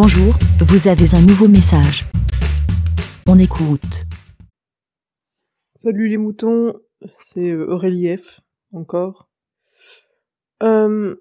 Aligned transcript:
Bonjour, 0.00 0.32
vous 0.60 0.86
avez 0.86 1.16
un 1.16 1.22
nouveau 1.22 1.48
message. 1.48 2.04
On 3.26 3.36
écoute. 3.36 4.06
Salut 5.76 6.06
les 6.06 6.18
moutons, 6.18 6.80
c'est 7.18 7.50
euh, 7.50 7.66
Aurélie 7.66 8.16
F, 8.16 8.40
encore. 8.70 9.28
Euh, 10.62 11.16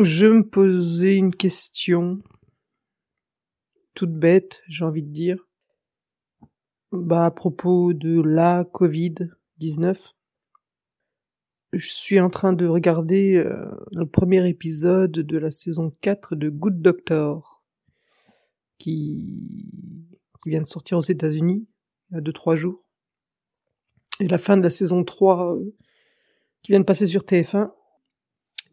je 0.00 0.24
me 0.24 0.48
posais 0.48 1.16
une 1.16 1.34
question, 1.34 2.22
toute 3.92 4.14
bête, 4.14 4.62
j'ai 4.66 4.86
envie 4.86 5.02
de 5.02 5.12
dire, 5.12 5.46
bah 6.90 7.26
à 7.26 7.30
propos 7.30 7.92
de 7.92 8.18
la 8.22 8.64
Covid-19. 8.64 10.14
Je 11.72 11.86
suis 11.86 12.20
en 12.20 12.28
train 12.28 12.52
de 12.52 12.66
regarder 12.66 13.36
euh, 13.36 13.70
le 13.94 14.06
premier 14.06 14.48
épisode 14.48 15.12
de 15.12 15.38
la 15.38 15.50
saison 15.50 15.92
4 16.00 16.36
de 16.36 16.48
Good 16.48 16.80
Doctor, 16.80 17.62
qui, 18.78 19.68
vient 20.46 20.62
de 20.62 20.66
sortir 20.66 20.96
aux 20.96 21.02
États-Unis 21.02 21.66
il 22.10 22.14
y 22.14 22.18
a 22.18 22.20
2-3 22.20 22.54
jours 22.54 22.86
et 24.20 24.28
la 24.28 24.38
fin 24.38 24.56
de 24.56 24.62
la 24.62 24.70
saison 24.70 25.04
3 25.04 25.56
euh, 25.56 25.74
qui 26.62 26.72
vient 26.72 26.80
de 26.80 26.84
passer 26.84 27.06
sur 27.06 27.22
TF1. 27.22 27.72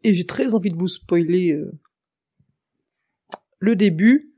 Et 0.03 0.13
j'ai 0.13 0.25
très 0.25 0.53
envie 0.53 0.69
de 0.69 0.77
vous 0.77 0.87
spoiler 0.87 1.51
euh, 1.51 1.71
le 3.59 3.75
début. 3.75 4.33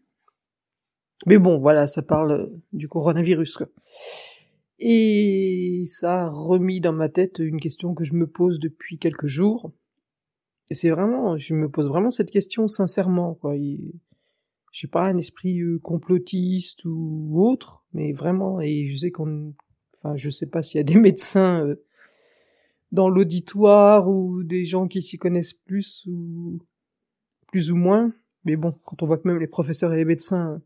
Mais 1.26 1.38
bon, 1.38 1.58
voilà, 1.58 1.88
ça 1.88 2.02
parle 2.02 2.52
du 2.72 2.88
coronavirus. 2.88 3.64
Et 4.80 5.84
ça 5.86 6.24
a 6.24 6.30
remis 6.30 6.82
dans 6.82 6.94
ma 6.94 7.10
tête 7.10 7.40
une 7.40 7.60
question 7.60 7.94
que 7.94 8.04
je 8.04 8.14
me 8.14 8.28
pose 8.28 8.60
depuis 8.60 8.98
quelques 8.98 9.28
jours. 9.28 9.72
Et 10.70 10.76
c'est 10.76 10.90
vraiment, 10.90 11.38
je 11.38 11.54
me 11.54 11.70
pose 11.70 11.88
vraiment 11.88 12.10
cette 12.10 12.32
question 12.32 12.68
sincèrement, 12.68 13.36
quoi. 13.36 13.56
J'ai 14.72 14.88
pas 14.88 15.04
un 15.04 15.18
esprit 15.18 15.62
complotiste 15.82 16.84
ou 16.86 17.34
autre, 17.36 17.86
mais 17.94 18.12
vraiment, 18.12 18.60
et 18.60 18.86
je 18.86 18.98
sais 18.98 19.12
qu'on 19.12 19.54
Enfin, 20.06 20.16
je 20.16 20.30
sais 20.30 20.46
pas 20.46 20.62
s'il 20.62 20.78
y 20.78 20.82
a 20.82 20.84
des 20.84 20.98
médecins 20.98 21.66
euh, 21.66 21.84
dans 22.92 23.10
l'auditoire 23.10 24.08
ou 24.08 24.44
des 24.44 24.64
gens 24.64 24.88
qui 24.88 25.02
s'y 25.02 25.18
connaissent 25.18 25.54
plus 25.54 26.06
ou 26.08 26.60
plus 27.48 27.72
ou 27.72 27.76
moins. 27.76 28.14
Mais 28.44 28.56
bon, 28.56 28.74
quand 28.86 29.02
on 29.02 29.08
voit 29.08 29.18
que 29.18 29.28
même 29.28 29.40
les 29.40 29.48
professeurs 29.48 29.92
et 29.94 29.98
les 29.98 30.06
médecins 30.06 30.62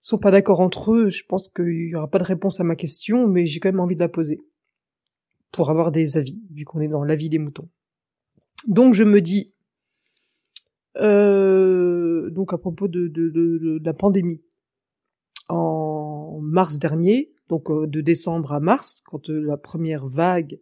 sont 0.00 0.18
pas 0.18 0.30
d'accord 0.30 0.60
entre 0.60 0.92
eux, 0.92 1.10
je 1.10 1.24
pense 1.24 1.48
qu'il 1.48 1.88
y 1.88 1.94
aura 1.94 2.08
pas 2.08 2.18
de 2.18 2.24
réponse 2.24 2.60
à 2.60 2.64
ma 2.64 2.76
question, 2.76 3.26
mais 3.26 3.46
j'ai 3.46 3.60
quand 3.60 3.68
même 3.68 3.80
envie 3.80 3.96
de 3.96 4.00
la 4.00 4.08
poser 4.08 4.40
pour 5.52 5.70
avoir 5.70 5.90
des 5.90 6.16
avis, 6.16 6.40
vu 6.50 6.64
qu'on 6.64 6.80
est 6.80 6.88
dans 6.88 7.04
l'avis 7.04 7.28
des 7.28 7.38
moutons. 7.38 7.68
Donc 8.66 8.94
je 8.94 9.04
me 9.04 9.20
dis, 9.20 9.52
euh, 10.96 12.30
donc 12.30 12.52
à 12.52 12.58
propos 12.58 12.88
de, 12.88 13.08
de, 13.08 13.80
la 13.84 13.94
pandémie, 13.94 14.40
en 15.48 16.38
mars 16.42 16.78
dernier, 16.78 17.32
donc 17.48 17.70
euh, 17.70 17.86
de 17.86 18.00
décembre 18.00 18.52
à 18.52 18.60
mars, 18.60 19.02
quand 19.06 19.30
euh, 19.30 19.40
la 19.40 19.56
première 19.56 20.06
vague 20.06 20.58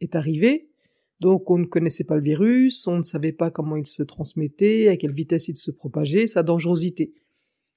est 0.00 0.16
arrivée. 0.16 0.68
Donc 1.20 1.50
on 1.50 1.58
ne 1.58 1.66
connaissait 1.66 2.04
pas 2.04 2.16
le 2.16 2.22
virus, 2.22 2.86
on 2.86 2.96
ne 2.96 3.02
savait 3.02 3.32
pas 3.32 3.50
comment 3.50 3.76
il 3.76 3.86
se 3.86 4.02
transmettait, 4.02 4.88
à 4.88 4.96
quelle 4.96 5.12
vitesse 5.12 5.48
il 5.48 5.56
se 5.56 5.70
propageait, 5.70 6.26
sa 6.26 6.42
dangerosité. 6.42 7.12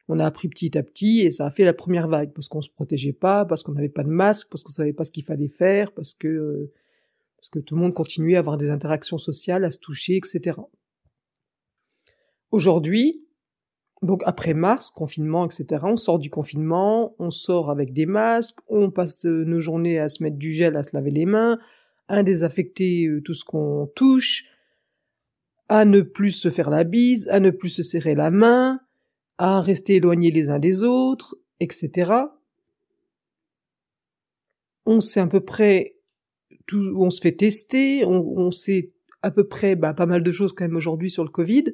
On 0.07 0.19
a 0.19 0.25
appris 0.25 0.47
petit 0.47 0.77
à 0.77 0.83
petit 0.83 1.21
et 1.21 1.31
ça 1.31 1.47
a 1.47 1.51
fait 1.51 1.65
la 1.65 1.73
première 1.73 2.07
vague 2.07 2.31
parce 2.33 2.47
qu'on 2.47 2.61
se 2.61 2.69
protégeait 2.69 3.13
pas, 3.13 3.45
parce 3.45 3.63
qu'on 3.63 3.73
n'avait 3.73 3.89
pas 3.89 4.03
de 4.03 4.09
masque, 4.09 4.49
parce 4.51 4.63
qu'on 4.63 4.71
savait 4.71 4.93
pas 4.93 5.03
ce 5.03 5.11
qu'il 5.11 5.23
fallait 5.23 5.49
faire, 5.49 5.91
parce 5.93 6.13
que 6.13 6.71
parce 7.37 7.49
que 7.49 7.59
tout 7.59 7.75
le 7.75 7.81
monde 7.81 7.93
continuait 7.93 8.37
à 8.37 8.39
avoir 8.39 8.57
des 8.57 8.71
interactions 8.71 9.19
sociales, 9.19 9.65
à 9.65 9.71
se 9.71 9.79
toucher, 9.79 10.17
etc. 10.17 10.57
Aujourd'hui, 12.49 13.27
donc 14.01 14.21
après 14.25 14.53
mars, 14.53 14.89
confinement, 14.89 15.45
etc., 15.45 15.83
on 15.85 15.97
sort 15.97 16.19
du 16.19 16.29
confinement, 16.29 17.15
on 17.19 17.31
sort 17.31 17.69
avec 17.69 17.93
des 17.93 18.05
masques, 18.05 18.59
on 18.67 18.91
passe 18.91 19.25
euh, 19.25 19.43
nos 19.45 19.59
journées 19.59 19.99
à 19.99 20.09
se 20.09 20.23
mettre 20.23 20.37
du 20.37 20.51
gel, 20.51 20.75
à 20.75 20.83
se 20.83 20.95
laver 20.95 21.11
les 21.11 21.25
mains, 21.25 21.59
à 22.07 22.23
désaffecter 22.23 23.05
euh, 23.05 23.21
tout 23.21 23.33
ce 23.33 23.43
qu'on 23.43 23.91
touche, 23.95 24.45
à 25.69 25.85
ne 25.85 26.01
plus 26.01 26.31
se 26.31 26.49
faire 26.49 26.69
la 26.69 26.83
bise, 26.83 27.27
à 27.29 27.39
ne 27.39 27.49
plus 27.49 27.69
se 27.69 27.83
serrer 27.83 28.15
la 28.15 28.31
main, 28.31 28.79
à 29.37 29.61
rester 29.61 29.95
éloignés 29.95 30.31
les 30.31 30.49
uns 30.49 30.59
des 30.59 30.83
autres, 30.83 31.37
etc. 31.59 32.13
On 34.85 35.01
sait 35.01 35.19
à 35.19 35.27
peu 35.27 35.41
près 35.41 35.97
tout, 36.67 36.93
on 36.97 37.09
se 37.09 37.21
fait 37.21 37.33
tester, 37.33 38.05
on, 38.05 38.51
sait 38.51 38.93
à 39.21 39.31
peu 39.31 39.47
près 39.47 39.75
bah, 39.75 39.93
pas 39.93 40.05
mal 40.05 40.23
de 40.23 40.31
choses 40.31 40.53
quand 40.53 40.65
même 40.65 40.75
aujourd'hui 40.75 41.11
sur 41.11 41.23
le 41.23 41.29
Covid 41.29 41.65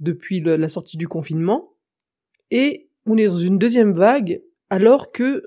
depuis 0.00 0.40
la 0.40 0.68
sortie 0.68 0.96
du 0.96 1.08
confinement, 1.08 1.74
et 2.52 2.88
on 3.04 3.16
est 3.16 3.26
dans 3.26 3.38
une 3.38 3.58
deuxième 3.58 3.92
vague 3.92 4.42
alors 4.70 5.10
que 5.10 5.42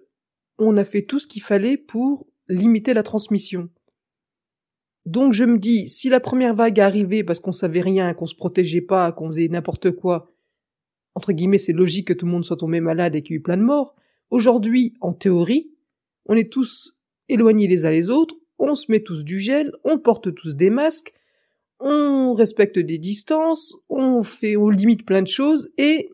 on 0.57 0.77
a 0.77 0.83
fait 0.83 1.03
tout 1.03 1.19
ce 1.19 1.27
qu'il 1.27 1.41
fallait 1.41 1.77
pour 1.77 2.27
limiter 2.47 2.93
la 2.93 3.03
transmission. 3.03 3.69
Donc 5.05 5.33
je 5.33 5.45
me 5.45 5.57
dis, 5.57 5.89
si 5.89 6.09
la 6.09 6.19
première 6.19 6.53
vague 6.53 6.77
est 6.77 6.83
arrivée 6.83 7.23
parce 7.23 7.39
qu'on 7.39 7.51
savait 7.51 7.81
rien, 7.81 8.13
qu'on 8.13 8.27
se 8.27 8.35
protégeait 8.35 8.81
pas, 8.81 9.11
qu'on 9.11 9.27
faisait 9.27 9.47
n'importe 9.47 9.91
quoi, 9.91 10.30
entre 11.15 11.33
guillemets, 11.33 11.57
c'est 11.57 11.73
logique 11.73 12.07
que 12.07 12.13
tout 12.13 12.25
le 12.25 12.31
monde 12.31 12.45
soit 12.45 12.57
tombé 12.57 12.79
malade 12.79 13.15
et 13.15 13.21
qu'il 13.21 13.33
y 13.33 13.35
ait 13.35 13.39
eu 13.39 13.43
plein 13.43 13.57
de 13.57 13.63
morts. 13.63 13.95
Aujourd'hui, 14.29 14.93
en 15.01 15.13
théorie, 15.13 15.73
on 16.25 16.35
est 16.35 16.51
tous 16.51 16.97
éloignés 17.27 17.67
les 17.67 17.85
uns 17.85 17.91
les 17.91 18.09
autres, 18.09 18.35
on 18.59 18.75
se 18.75 18.91
met 18.91 19.01
tous 19.01 19.23
du 19.23 19.39
gel, 19.39 19.71
on 19.83 19.97
porte 19.97 20.33
tous 20.33 20.55
des 20.55 20.69
masques, 20.69 21.13
on 21.79 22.33
respecte 22.33 22.79
des 22.79 22.97
distances, 22.97 23.85
on 23.89 24.21
fait, 24.21 24.55
on 24.55 24.69
limite 24.69 25.05
plein 25.05 25.21
de 25.21 25.27
choses 25.27 25.71
et 25.77 26.09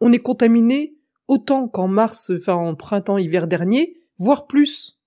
on 0.00 0.12
est 0.12 0.18
contaminé 0.18 0.96
autant 1.28 1.68
qu'en 1.68 1.88
mars, 1.88 2.30
enfin 2.36 2.54
en 2.54 2.74
printemps, 2.74 3.18
hiver 3.18 3.46
dernier, 3.46 3.96
voire 4.18 4.46
plus. 4.46 4.98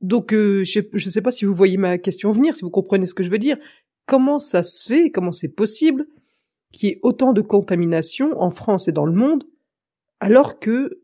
Donc 0.00 0.34
euh, 0.34 0.64
je, 0.64 0.80
je 0.92 1.08
sais 1.08 1.22
pas 1.22 1.30
si 1.30 1.44
vous 1.44 1.54
voyez 1.54 1.76
ma 1.76 1.96
question 1.98 2.30
venir, 2.30 2.54
si 2.54 2.62
vous 2.62 2.70
comprenez 2.70 3.06
ce 3.06 3.14
que 3.14 3.22
je 3.22 3.30
veux 3.30 3.38
dire. 3.38 3.56
Comment 4.04 4.38
ça 4.38 4.62
se 4.62 4.86
fait, 4.86 5.10
comment 5.10 5.32
c'est 5.32 5.48
possible 5.48 6.06
qu'il 6.76 6.88
y 6.90 6.92
ait 6.92 7.00
autant 7.02 7.32
de 7.32 7.40
contamination 7.40 8.40
en 8.40 8.50
France 8.50 8.88
et 8.88 8.92
dans 8.92 9.06
le 9.06 9.12
monde, 9.12 9.44
alors 10.20 10.58
que 10.58 11.02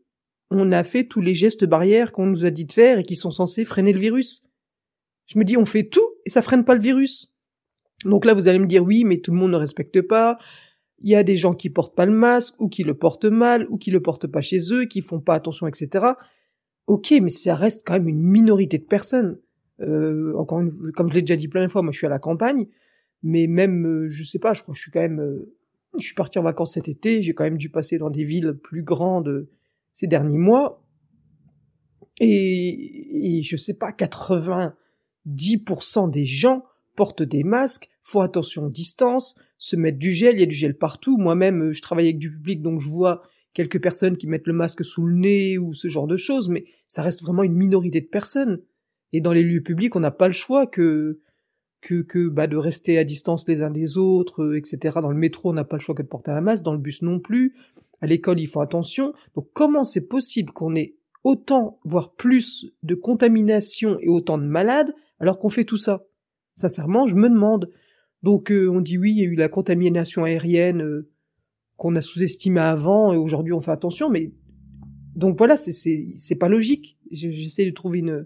on 0.49 0.71
a 0.71 0.83
fait 0.83 1.05
tous 1.05 1.21
les 1.21 1.33
gestes 1.33 1.65
barrières 1.65 2.11
qu'on 2.11 2.27
nous 2.27 2.45
a 2.45 2.51
dit 2.51 2.65
de 2.65 2.71
faire 2.71 2.99
et 2.99 3.03
qui 3.03 3.15
sont 3.15 3.31
censés 3.31 3.65
freiner 3.65 3.91
le 3.91 3.99
virus. 3.99 4.47
Je 5.25 5.39
me 5.39 5.43
dis, 5.43 5.57
on 5.57 5.65
fait 5.65 5.83
tout 5.83 6.07
et 6.25 6.29
ça 6.29 6.41
freine 6.41 6.63
pas 6.63 6.75
le 6.75 6.81
virus. 6.81 7.33
Donc 8.05 8.25
là, 8.25 8.33
vous 8.33 8.47
allez 8.47 8.59
me 8.59 8.67
dire 8.67 8.83
oui, 8.83 9.03
mais 9.03 9.19
tout 9.19 9.31
le 9.31 9.37
monde 9.37 9.51
ne 9.51 9.57
respecte 9.57 10.01
pas. 10.01 10.37
Il 10.99 11.09
y 11.09 11.15
a 11.15 11.23
des 11.23 11.35
gens 11.35 11.53
qui 11.53 11.69
portent 11.69 11.95
pas 11.95 12.05
le 12.05 12.13
masque, 12.13 12.53
ou 12.59 12.69
qui 12.69 12.83
le 12.83 12.93
portent 12.93 13.25
mal, 13.25 13.67
ou 13.69 13.77
qui 13.77 13.91
le 13.91 14.01
portent 14.01 14.27
pas 14.27 14.41
chez 14.41 14.59
eux, 14.71 14.85
qui 14.85 15.01
font 15.01 15.19
pas 15.19 15.35
attention, 15.35 15.67
etc. 15.67 16.05
Ok, 16.87 17.13
mais 17.21 17.29
ça 17.29 17.55
reste 17.55 17.83
quand 17.85 17.93
même 17.93 18.07
une 18.07 18.21
minorité 18.21 18.77
de 18.77 18.85
personnes. 18.85 19.39
Euh, 19.81 20.33
encore 20.37 20.61
une, 20.61 20.91
comme 20.91 21.09
je 21.09 21.15
l'ai 21.15 21.21
déjà 21.21 21.35
dit 21.35 21.47
plein 21.47 21.65
de 21.65 21.71
fois, 21.71 21.81
moi 21.81 21.91
je 21.91 21.97
suis 21.97 22.07
à 22.07 22.09
la 22.09 22.19
campagne, 22.19 22.67
mais 23.21 23.47
même, 23.47 23.85
euh, 23.85 24.07
je 24.07 24.23
sais 24.23 24.39
pas, 24.39 24.53
je 24.53 24.61
crois 24.61 24.73
que 24.73 24.77
je 24.77 24.83
suis 24.83 24.91
quand 24.91 25.01
même, 25.01 25.19
euh, 25.19 25.55
je 25.97 26.05
suis 26.05 26.15
parti 26.15 26.39
en 26.39 26.43
vacances 26.43 26.73
cet 26.73 26.87
été, 26.87 27.21
j'ai 27.21 27.33
quand 27.33 27.43
même 27.43 27.57
dû 27.57 27.69
passer 27.69 27.97
dans 27.97 28.09
des 28.09 28.23
villes 28.23 28.57
plus 28.63 28.83
grandes 28.83 29.47
ces 29.91 30.07
derniers 30.07 30.37
mois, 30.37 30.87
et, 32.19 33.37
et 33.37 33.41
je 33.41 33.57
sais 33.57 33.73
pas, 33.73 33.91
90% 33.91 36.09
des 36.09 36.25
gens 36.25 36.63
portent 36.95 37.23
des 37.23 37.43
masques, 37.43 37.89
faut 38.03 38.21
attention 38.21 38.65
aux 38.65 38.69
distances, 38.69 39.39
se 39.57 39.75
mettre 39.75 39.97
du 39.97 40.11
gel, 40.11 40.35
il 40.35 40.41
y 40.41 40.43
a 40.43 40.47
du 40.47 40.55
gel 40.55 40.77
partout. 40.77 41.17
Moi-même, 41.17 41.71
je 41.71 41.81
travaille 41.81 42.05
avec 42.05 42.19
du 42.19 42.29
public, 42.29 42.61
donc 42.61 42.81
je 42.81 42.89
vois 42.89 43.23
quelques 43.53 43.81
personnes 43.81 44.17
qui 44.17 44.27
mettent 44.27 44.47
le 44.47 44.53
masque 44.53 44.83
sous 44.83 45.05
le 45.05 45.15
nez 45.15 45.57
ou 45.57 45.73
ce 45.73 45.87
genre 45.87 46.07
de 46.07 46.17
choses, 46.17 46.49
mais 46.49 46.65
ça 46.87 47.01
reste 47.01 47.21
vraiment 47.21 47.43
une 47.43 47.55
minorité 47.55 48.01
de 48.01 48.07
personnes. 48.07 48.61
Et 49.11 49.21
dans 49.21 49.31
les 49.31 49.43
lieux 49.43 49.61
publics, 49.61 49.95
on 49.95 49.99
n'a 49.99 50.11
pas 50.11 50.27
le 50.27 50.33
choix 50.33 50.67
que 50.67 51.19
que, 51.83 52.01
que 52.01 52.29
bah, 52.29 52.47
de 52.47 52.57
rester 52.57 52.97
à 52.97 53.03
distance 53.03 53.47
les 53.47 53.61
uns 53.61 53.69
des 53.69 53.97
autres, 53.97 54.43
euh, 54.43 54.57
etc. 54.57 54.99
Dans 55.01 55.11
le 55.11 55.17
métro, 55.17 55.51
on 55.51 55.53
n'a 55.53 55.65
pas 55.65 55.75
le 55.75 55.81
choix 55.81 55.93
que 55.93 56.01
de 56.01 56.07
porter 56.07 56.31
un 56.31 56.41
masque, 56.41 56.63
dans 56.63 56.73
le 56.73 56.79
bus 56.79 57.01
non 57.01 57.19
plus. 57.19 57.55
À 58.01 58.07
l'école, 58.07 58.39
il 58.39 58.47
faut 58.47 58.61
attention. 58.61 59.13
Donc 59.35 59.49
comment 59.53 59.83
c'est 59.83 60.07
possible 60.07 60.51
qu'on 60.53 60.75
ait 60.75 60.95
autant, 61.23 61.79
voire 61.83 62.13
plus, 62.15 62.73
de 62.83 62.95
contamination 62.95 63.97
et 63.99 64.09
autant 64.09 64.37
de 64.37 64.45
malades 64.45 64.93
alors 65.19 65.37
qu'on 65.37 65.49
fait 65.49 65.65
tout 65.65 65.77
ça? 65.77 66.05
Sincèrement, 66.55 67.05
je 67.07 67.15
me 67.15 67.29
demande. 67.29 67.69
Donc 68.23 68.51
euh, 68.51 68.69
on 68.69 68.81
dit 68.81 68.97
oui, 68.97 69.11
il 69.11 69.17
y 69.17 69.21
a 69.21 69.25
eu 69.25 69.35
la 69.35 69.49
contamination 69.49 70.23
aérienne 70.23 70.81
euh, 70.81 71.09
qu'on 71.75 71.95
a 71.95 72.01
sous-estimée 72.01 72.61
avant 72.61 73.13
et 73.13 73.17
aujourd'hui 73.17 73.53
on 73.53 73.59
fait 73.59 73.71
attention, 73.71 74.09
mais 74.09 74.31
donc 75.15 75.37
voilà, 75.37 75.57
c'est 75.57 76.35
pas 76.39 76.49
logique. 76.49 76.97
J'essaie 77.11 77.65
de 77.65 77.71
trouver 77.71 77.99
une 77.99 78.25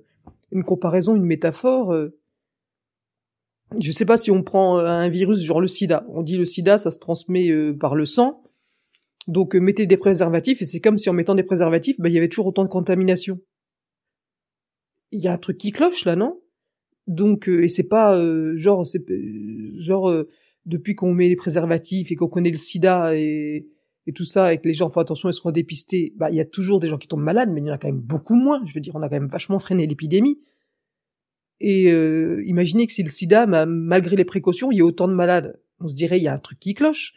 une 0.52 0.64
comparaison, 0.64 1.16
une 1.16 1.26
métaphore. 1.26 1.94
Euh. 1.94 2.18
Je 3.80 3.92
sais 3.92 4.06
pas 4.06 4.18
si 4.18 4.32
on 4.32 4.44
prend 4.44 4.78
un 4.78 5.10
virus 5.10 5.42
genre 5.42 5.60
le 5.60 5.68
sida. 5.68 6.06
On 6.10 6.24
dit 6.24 6.38
le 6.38 6.46
sida, 6.46 6.78
ça 6.78 6.92
se 6.92 7.00
transmet 7.00 7.52
par 7.74 7.96
le 7.96 8.06
sang. 8.06 8.44
Donc 9.28 9.56
mettez 9.56 9.86
des 9.86 9.98
préservatifs 9.98 10.62
et 10.62 10.66
c'est 10.66 10.80
comme 10.80 10.98
si 10.98 11.10
en 11.10 11.14
mettant 11.14 11.36
des 11.36 11.44
préservatifs, 11.44 12.00
bah, 12.00 12.08
il 12.10 12.16
y 12.16 12.18
avait 12.18 12.30
toujours 12.30 12.48
autant 12.48 12.64
de 12.64 12.70
contamination. 12.70 13.40
Il 15.12 15.22
y 15.22 15.28
a 15.28 15.34
un 15.34 15.38
truc 15.38 15.58
qui 15.58 15.72
cloche 15.72 16.06
là, 16.06 16.16
non? 16.16 16.40
Donc 17.08 17.48
euh, 17.48 17.64
et 17.64 17.68
c'est 17.68 17.88
pas 17.88 18.16
euh, 18.18 18.56
genre 18.58 18.86
c'est 18.86 19.10
euh, 19.10 19.72
genre 19.80 20.14
depuis 20.66 20.96
qu'on 20.96 21.14
met 21.14 21.30
les 21.30 21.36
préservatifs 21.36 22.12
et 22.12 22.16
qu'on 22.16 22.28
connaît 22.28 22.52
le 22.52 22.58
sida 22.58 23.16
et, 23.16 23.68
et 24.06 24.14
tout 24.14 24.26
ça, 24.26 24.54
et 24.54 24.58
que 24.60 24.68
les 24.68 24.74
gens 24.74 24.90
font 24.90 25.00
attention 25.00 25.30
et 25.30 25.34
se 25.34 25.42
font 25.42 25.52
dépister, 25.52 26.14
bah, 26.18 26.30
il 26.30 26.36
y 26.36 26.42
a 26.42 26.46
toujours 26.46 26.80
des 26.80 26.88
gens 26.88 26.98
qui 26.98 27.08
tombent 27.08 27.24
malades, 27.24 27.50
mais 27.52 27.62
il 27.62 27.68
y 27.68 27.70
en 27.70 27.74
a 27.74 27.78
quand 27.78 27.88
même 27.88 28.00
beaucoup 28.00 28.36
moins. 28.36 28.62
Je 28.66 28.74
veux 28.74 28.82
dire, 28.82 28.96
on 28.96 29.02
a 29.02 29.10
quand 29.10 29.16
même 29.16 29.30
vachement 29.30 29.60
freiné 29.60 29.88
l'épidémie. 29.88 30.40
Et 31.60 31.92
euh, 31.92 32.44
imaginez 32.46 32.86
que 32.88 32.94
si 32.94 33.04
le 33.04 33.10
sida, 33.10 33.48
malgré 33.48 34.16
les 34.16 34.26
précautions, 34.26 34.72
il 34.72 34.78
y 34.78 34.82
a 34.82 34.86
autant 34.86 35.08
de 35.08 35.14
malades, 35.14 35.60
on 35.80 35.88
se 35.88 35.96
dirait 35.96 36.20
il 36.20 36.24
y 36.24 36.28
a 36.28 36.34
un 36.34 36.38
truc 36.38 36.60
qui 36.60 36.74
cloche. 36.74 37.16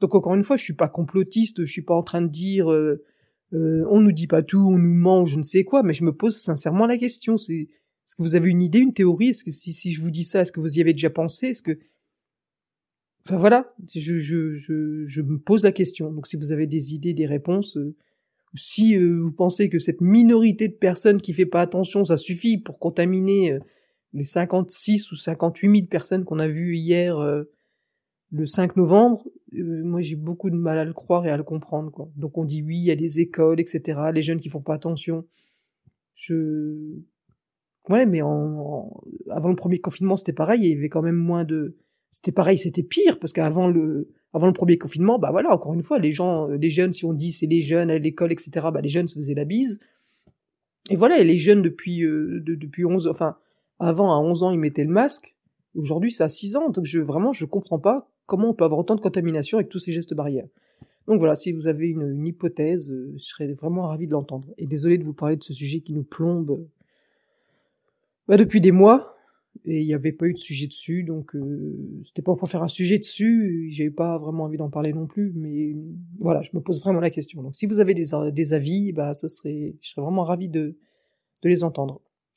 Donc 0.00 0.14
encore 0.14 0.34
une 0.34 0.44
fois, 0.44 0.56
je 0.56 0.64
suis 0.64 0.74
pas 0.74 0.88
complotiste, 0.88 1.64
je 1.64 1.70
suis 1.70 1.82
pas 1.82 1.94
en 1.94 2.02
train 2.02 2.22
de 2.22 2.28
dire 2.28 2.70
euh, 2.70 3.04
euh, 3.52 3.84
on 3.90 4.00
nous 4.00 4.12
dit 4.12 4.26
pas 4.26 4.42
tout, 4.42 4.58
on 4.58 4.78
nous 4.78 4.94
ment, 4.94 5.24
je 5.24 5.36
ne 5.36 5.42
sais 5.42 5.64
quoi, 5.64 5.82
mais 5.82 5.92
je 5.92 6.04
me 6.04 6.12
pose 6.12 6.36
sincèrement 6.36 6.86
la 6.86 6.98
question. 6.98 7.36
C'est 7.36 7.68
est-ce 8.06 8.16
que 8.16 8.22
vous 8.22 8.34
avez 8.34 8.50
une 8.50 8.62
idée, 8.62 8.78
une 8.78 8.94
théorie? 8.94 9.28
Est-ce 9.28 9.44
que 9.44 9.50
si, 9.50 9.72
si 9.72 9.92
je 9.92 10.00
vous 10.02 10.10
dis 10.10 10.24
ça, 10.24 10.42
est-ce 10.42 10.52
que 10.52 10.60
vous 10.60 10.78
y 10.78 10.80
avez 10.80 10.92
déjà 10.92 11.10
pensé? 11.10 11.48
Est-ce 11.48 11.62
que 11.62 11.78
Enfin 13.26 13.36
voilà, 13.36 13.74
je, 13.94 14.16
je, 14.16 14.52
je, 14.52 15.04
je, 15.04 15.22
me 15.22 15.38
pose 15.38 15.62
la 15.62 15.72
question. 15.72 16.10
Donc 16.10 16.26
si 16.26 16.36
vous 16.36 16.52
avez 16.52 16.66
des 16.66 16.94
idées, 16.94 17.12
des 17.12 17.26
réponses, 17.26 17.76
euh, 17.76 17.94
si 18.54 18.96
euh, 18.96 19.20
vous 19.20 19.30
pensez 19.30 19.68
que 19.68 19.78
cette 19.78 20.00
minorité 20.00 20.68
de 20.68 20.74
personnes 20.74 21.20
qui 21.20 21.32
fait 21.32 21.46
pas 21.46 21.60
attention, 21.60 22.04
ça 22.04 22.16
suffit 22.16 22.58
pour 22.58 22.78
contaminer 22.78 23.52
euh, 23.52 23.60
les 24.12 24.24
56 24.24 25.12
ou 25.12 25.16
58 25.16 25.76
000 25.76 25.86
personnes 25.86 26.24
qu'on 26.24 26.38
a 26.38 26.48
vues 26.48 26.76
hier 26.76 27.16
le 28.32 28.46
5 28.46 28.76
novembre, 28.76 29.24
moi 29.52 30.00
j'ai 30.00 30.16
beaucoup 30.16 30.50
de 30.50 30.56
mal 30.56 30.78
à 30.78 30.84
le 30.84 30.92
croire 30.92 31.26
et 31.26 31.30
à 31.30 31.36
le 31.36 31.42
comprendre. 31.42 31.90
Quoi. 31.90 32.10
Donc 32.16 32.38
on 32.38 32.44
dit 32.44 32.62
oui, 32.62 32.76
il 32.76 32.84
y 32.84 32.90
a 32.90 32.94
les 32.94 33.20
écoles, 33.20 33.60
etc., 33.60 34.00
les 34.12 34.22
jeunes 34.22 34.40
qui 34.40 34.48
font 34.48 34.62
pas 34.62 34.74
attention. 34.74 35.26
Je... 36.14 36.98
Ouais, 37.88 38.06
mais 38.06 38.22
en... 38.22 38.90
avant 39.30 39.48
le 39.48 39.56
premier 39.56 39.80
confinement, 39.80 40.16
c'était 40.16 40.32
pareil, 40.32 40.60
il 40.62 40.70
y 40.70 40.76
avait 40.76 40.88
quand 40.88 41.02
même 41.02 41.16
moins 41.16 41.44
de 41.44 41.76
c'était 42.10 42.32
pareil, 42.32 42.58
c'était 42.58 42.82
pire 42.82 43.18
parce 43.20 43.32
qu'avant 43.32 43.68
le 43.68 44.08
avant 44.32 44.46
le 44.46 44.52
premier 44.52 44.78
confinement, 44.78 45.18
bah 45.18 45.30
voilà, 45.32 45.52
encore 45.52 45.74
une 45.74 45.82
fois, 45.82 45.98
les 45.98 46.12
gens, 46.12 46.48
euh, 46.48 46.56
les 46.56 46.70
jeunes, 46.70 46.92
si 46.92 47.04
on 47.04 47.12
dit 47.12 47.32
c'est 47.32 47.46
les 47.46 47.60
jeunes 47.60 47.90
à 47.90 47.98
l'école, 47.98 48.32
etc., 48.32 48.68
bah 48.72 48.80
les 48.80 48.88
jeunes 48.88 49.08
se 49.08 49.14
faisaient 49.14 49.34
la 49.34 49.44
bise. 49.44 49.80
Et 50.88 50.96
voilà, 50.96 51.18
et 51.18 51.24
les 51.24 51.38
jeunes 51.38 51.62
depuis 51.62 52.04
euh, 52.04 52.40
depuis 52.44 52.84
11, 52.84 53.08
enfin 53.08 53.36
avant 53.80 54.12
à 54.12 54.18
11 54.18 54.42
ans 54.44 54.50
ils 54.50 54.58
mettaient 54.58 54.84
le 54.84 54.92
masque. 54.92 55.34
Aujourd'hui 55.74 56.12
c'est 56.12 56.22
à 56.22 56.28
6 56.28 56.56
ans, 56.56 56.70
donc 56.70 56.84
je 56.84 57.00
vraiment 57.00 57.32
je 57.32 57.44
comprends 57.44 57.78
pas 57.78 58.08
comment 58.26 58.50
on 58.50 58.54
peut 58.54 58.64
avoir 58.64 58.80
autant 58.80 58.94
de 58.94 59.00
contamination 59.00 59.58
avec 59.58 59.68
tous 59.68 59.80
ces 59.80 59.92
gestes 59.92 60.14
barrières. 60.14 60.46
Donc 61.06 61.18
voilà, 61.18 61.34
si 61.34 61.50
vous 61.50 61.66
avez 61.66 61.88
une, 61.88 62.24
hypothèse, 62.24 62.92
euh, 62.92 63.12
je 63.16 63.24
serais 63.24 63.52
vraiment 63.54 63.88
ravi 63.88 64.06
de 64.06 64.12
l'entendre. 64.12 64.46
Et 64.58 64.66
désolé 64.66 64.96
de 64.96 65.02
vous 65.02 65.14
parler 65.14 65.36
de 65.36 65.42
ce 65.42 65.52
sujet 65.52 65.80
qui 65.80 65.92
nous 65.92 66.04
plombe 66.04 66.64
bah, 68.28 68.36
depuis 68.36 68.60
des 68.60 68.70
mois 68.70 69.16
et 69.64 69.80
il 69.80 69.86
n'y 69.86 69.94
avait 69.94 70.12
pas 70.12 70.26
eu 70.26 70.32
de 70.32 70.38
sujet 70.38 70.68
dessus, 70.68 71.02
donc 71.02 71.34
euh, 71.34 71.76
c'était 72.04 72.22
pas 72.22 72.36
pour 72.36 72.48
faire 72.48 72.62
un 72.62 72.68
sujet 72.68 72.98
dessus, 72.98 73.68
j'avais 73.72 73.90
pas 73.90 74.16
vraiment 74.18 74.44
envie 74.44 74.56
d'en 74.56 74.70
parler 74.70 74.92
non 74.92 75.06
plus, 75.06 75.32
mais 75.34 75.74
voilà, 76.20 76.40
je 76.42 76.50
me 76.54 76.60
pose 76.60 76.80
vraiment 76.80 77.00
la 77.00 77.10
question. 77.10 77.42
Donc 77.42 77.56
si 77.56 77.66
vous 77.66 77.80
avez 77.80 77.92
des, 77.92 78.06
des 78.32 78.52
avis, 78.52 78.92
bah 78.92 79.12
ça 79.12 79.28
serait, 79.28 79.74
je 79.80 79.90
serais 79.90 80.02
vraiment 80.02 80.22
ravi 80.22 80.48
de, 80.48 80.76
de 81.42 81.48
les 81.48 81.64
entendre. 81.64 82.00